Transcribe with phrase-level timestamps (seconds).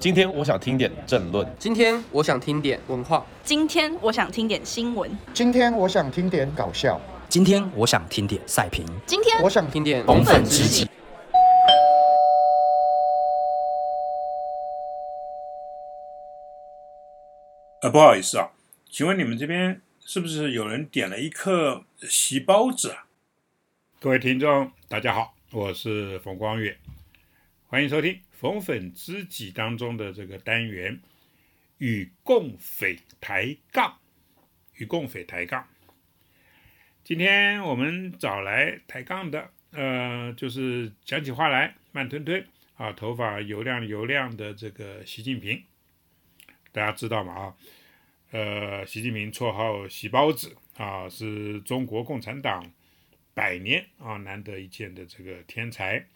[0.00, 1.44] 今天我想听点政论。
[1.58, 3.26] 今天我想听点文化。
[3.42, 5.10] 今天我想听点新闻。
[5.34, 7.00] 今天我想听点搞笑。
[7.28, 8.86] 今天我想听点赛评。
[9.06, 10.88] 今天我想听点红粉知己。
[17.82, 18.52] 呃，不好意思啊，
[18.88, 23.06] 请问你们这边是不是有人点了一颗席包子啊？
[23.98, 26.76] 各位听众，大家好，我是冯光远，
[27.66, 31.00] 欢迎收听《逢粉知己》当中的这个单元
[31.78, 33.98] “与共匪抬杠”。
[34.78, 35.66] 与共匪抬杠。
[37.02, 42.46] 今天我们找来抬杠的，呃，就是讲起话来慢吞吞
[42.76, 45.60] 啊，头发油亮油亮的这个习近平。
[46.70, 47.34] 大家知道吗？
[47.34, 47.56] 啊，
[48.30, 52.72] 呃，习近平绰号“习包子”啊，是中国共产党
[53.34, 56.06] 百年啊难得一见的这个天才。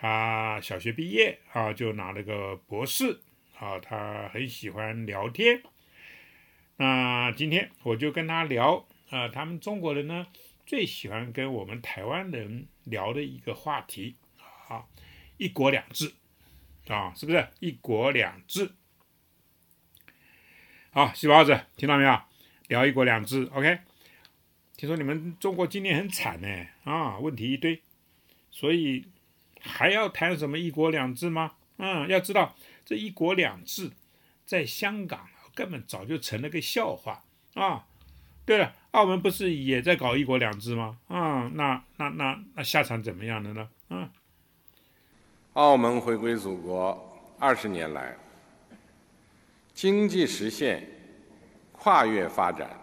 [0.00, 3.20] 他小学毕业啊就拿了个博士
[3.58, 5.60] 啊，他很喜欢聊天。
[6.76, 10.28] 那今天我就跟他聊啊，他们中国人呢
[10.64, 14.14] 最喜欢跟我们台湾人聊的一个话题
[14.68, 14.86] 啊
[15.36, 16.14] ，“一国两制”
[16.86, 18.70] 啊，是不是“一国两制”？
[20.92, 22.20] 好，细包子，听到没有？
[22.68, 23.78] 聊一国两制，OK。
[24.76, 27.82] 听说你们中国今年很惨呢，啊，问题一堆，
[28.52, 29.04] 所以
[29.60, 31.52] 还要谈什么一国两制吗？
[31.76, 33.90] 嗯，要知道这一国两制
[34.44, 37.86] 在香港根本早就成了个笑话啊。
[38.44, 40.98] 对了，澳门不是也在搞一国两制吗？
[41.08, 43.68] 啊，那那那那下场怎么样的呢？
[43.90, 44.10] 嗯，
[45.52, 48.16] 澳门回归祖国二十年来。
[49.74, 50.88] 经济实现
[51.70, 52.80] 跨越发展，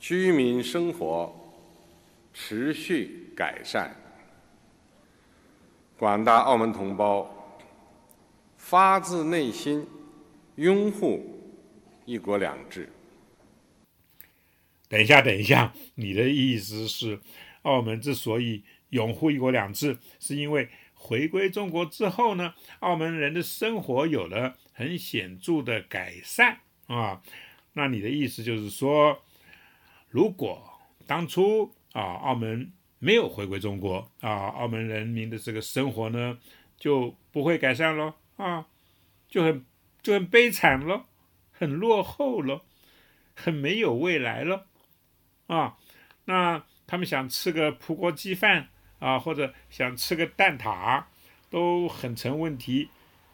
[0.00, 1.54] 居民生活
[2.34, 3.94] 持续改善，
[6.00, 7.30] 广大澳门同胞
[8.56, 9.86] 发自内心
[10.54, 11.52] 拥护
[12.06, 12.90] “一国两制”。
[14.88, 17.20] 等一下，等一下， 你的意思是，
[17.64, 24.56] 澳门之所以拥护“一国两制”，是因为回归中国之后呢，澳门人的生活有了。
[24.72, 27.20] 很显著的改善啊，
[27.74, 29.20] 那你的意思就是说，
[30.08, 36.38] 如果当初啊澳门没有回归中国啊，澳门人民的这个生活呢
[36.76, 38.66] 就不会改善了啊，
[39.28, 39.66] 就很
[40.00, 41.06] 就很悲惨了，
[41.50, 42.62] 很落后了，
[43.34, 44.66] 很没有未来了
[45.48, 45.76] 啊。
[46.26, 48.68] 那他们想吃个葡国鸡饭
[49.00, 51.02] 啊，或者想吃个蛋挞，
[51.50, 52.88] 都很成问题，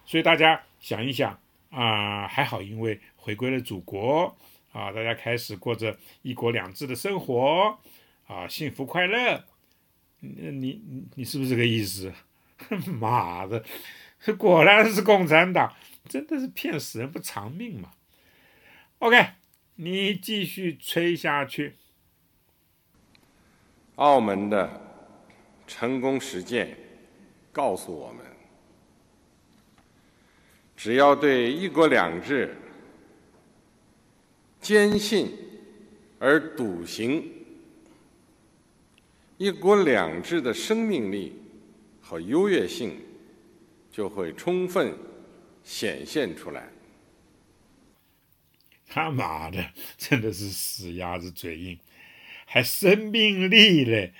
[0.06, 0.62] 所以大家。
[0.78, 1.40] 想一想
[1.70, 4.36] 啊，还好，因为回归了祖国
[4.72, 7.76] 啊，大家开始过着一国两制的生活
[8.28, 9.42] 啊，幸福快乐。
[10.20, 12.12] 你你你是不是这个意思？
[12.98, 13.64] 妈的，
[14.38, 15.74] 果然是共产党，
[16.08, 17.90] 真的是骗死人不偿命嘛。
[18.98, 19.32] OK，
[19.74, 21.76] 你继续吹下去。
[23.96, 24.80] 澳门的
[25.66, 26.76] 成功实践
[27.52, 28.24] 告诉我们。
[30.76, 32.54] 只要对“一国两制”
[34.60, 35.34] 坚信
[36.18, 37.32] 而笃行
[39.38, 41.34] ，“一国两制”的生命力
[42.00, 43.00] 和优越性
[43.90, 44.96] 就会充分
[45.62, 46.68] 显现出来。
[48.86, 51.78] 他妈的，真的是死鸭子嘴硬，
[52.46, 54.12] 还生命力嘞！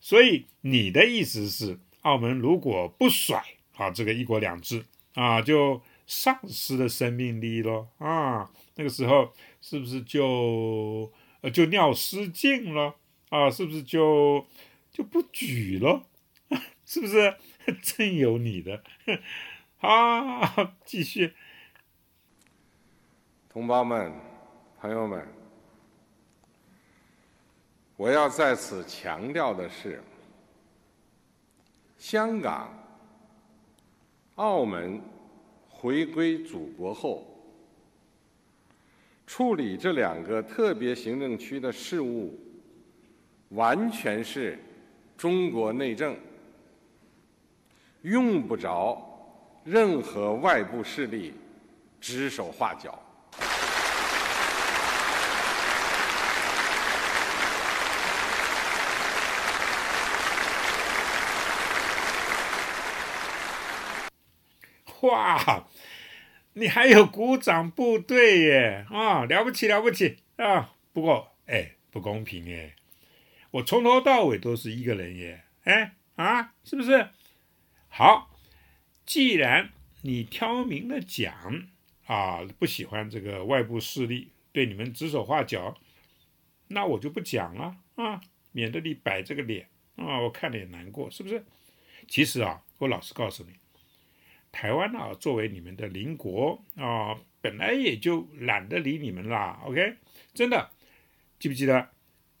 [0.00, 3.42] 所以你的意思是，澳门如果不甩
[3.76, 4.84] 啊这个“一国两制”
[5.14, 5.82] 啊，就。
[6.04, 8.50] 丧失了生命力咯啊！
[8.74, 12.96] 那个时候是不是就呃就尿失禁了
[13.32, 13.50] 啊？
[13.50, 14.46] 是不是就
[14.90, 16.06] 就不举了？
[16.84, 17.34] 是不是
[17.82, 18.82] 真有你的？
[19.80, 21.32] 啊，继续，
[23.48, 24.12] 同胞们、
[24.78, 25.26] 朋友们，
[27.96, 30.02] 我要在此强调的是，
[31.98, 32.70] 香港、
[34.34, 35.00] 澳门。
[35.74, 37.26] 回归祖国后，
[39.26, 42.38] 处理这两个特别行政区的事务，
[43.52, 44.58] 完全是
[45.16, 46.16] 中国内政，
[48.02, 51.34] 用不着任何外部势力
[52.00, 52.98] 指手画脚。
[65.02, 65.64] 哇！
[66.54, 70.74] 你还有鼓掌部队耶啊，了不起了不起啊！
[70.92, 72.74] 不过哎，不公平哎，
[73.52, 77.10] 我从头到尾都是一个人耶，哎啊，是不是？
[77.88, 78.34] 好，
[79.04, 79.70] 既然
[80.00, 81.68] 你挑明了讲
[82.06, 85.76] 啊，不喜欢这个外部势力对你们指手画脚，
[86.68, 88.22] 那我就不讲了啊，
[88.52, 91.44] 免得你摆这个脸啊，我看了也难过，是不是？
[92.08, 93.52] 其实啊，我老实告诉你，
[94.50, 99.60] 台湾啊，作为你们的邻国啊，本来也就懒得理你们啦。
[99.66, 99.96] OK，
[100.32, 100.70] 真的，
[101.38, 101.91] 记不记得？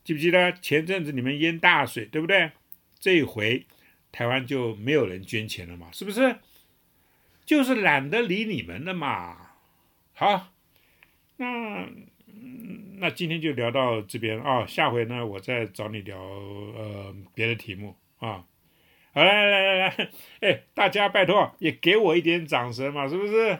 [0.04, 2.50] 记不记得前阵子你们淹大水，对不对？
[2.98, 3.66] 这一回
[4.10, 6.36] 台湾就没有人捐钱了嘛，是不是？
[7.44, 9.36] 就是懒得理你们了嘛。
[10.14, 10.52] 好，
[11.36, 11.88] 那
[12.98, 18.44] 那今天就聊到这边啊，下回呢我再找你聊呃别的题目啊。
[19.14, 20.10] 好来来来来，
[20.40, 23.58] 哎，大家拜托也给我一点掌声嘛，是不是？